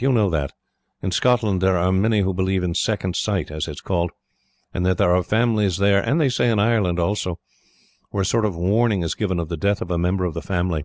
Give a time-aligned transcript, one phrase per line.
[0.00, 0.52] You know that,
[1.02, 4.12] in Scotland, there are many who believe in second sight, as it is called;
[4.72, 7.40] and that there are families there, and they say in Ireland, also,
[8.10, 10.40] where a sort of warning is given of the death of a member of the
[10.40, 10.84] family.